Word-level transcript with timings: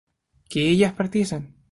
¿que 0.49 0.61
ellas 0.73 0.93
partiesen? 0.99 1.43